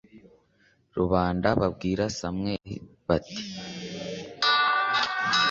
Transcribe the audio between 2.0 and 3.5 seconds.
samweli, bati